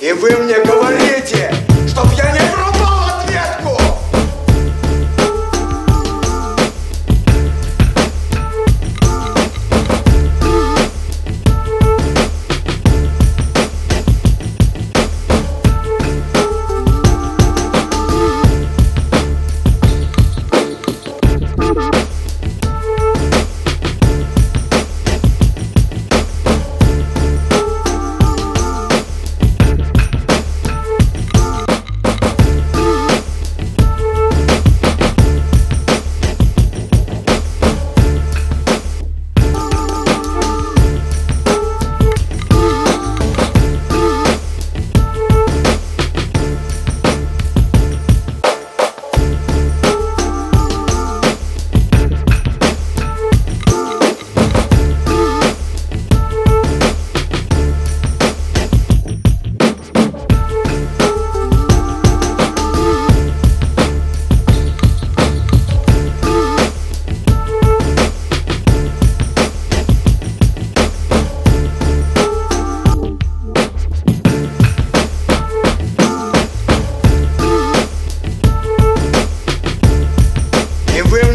И 0.00 0.12
вы 0.12 0.30
мне 0.30 0.60
говорите, 0.60 1.07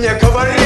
мне 0.03 0.13
говорите, 0.15 0.62